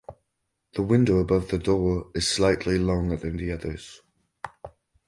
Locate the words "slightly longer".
2.27-3.17